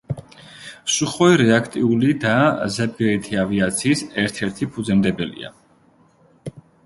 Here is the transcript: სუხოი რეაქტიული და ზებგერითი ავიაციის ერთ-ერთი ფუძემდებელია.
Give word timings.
სუხოი 0.93 1.35
რეაქტიული 1.41 2.09
და 2.23 2.31
ზებგერითი 2.77 3.37
ავიაციის 3.43 4.03
ერთ-ერთი 4.23 4.69
ფუძემდებელია. 4.77 5.53